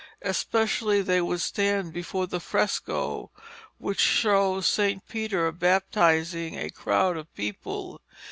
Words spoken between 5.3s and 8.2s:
baptizing a crowd of people.